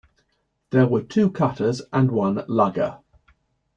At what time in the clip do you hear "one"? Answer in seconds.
2.09-2.43